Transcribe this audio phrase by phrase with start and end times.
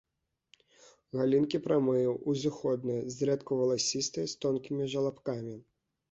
[1.17, 5.55] Галінкі прамыя, узыходныя, зрэдку валасістыя, з тонкімі жалабкамі.